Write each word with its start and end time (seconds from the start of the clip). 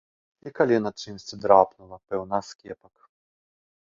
І 0.49 0.51
калена 0.59 0.91
чымсьці 1.03 1.37
драпнула, 1.43 1.97
пэўна 2.13 2.39
аскепак. 2.47 2.95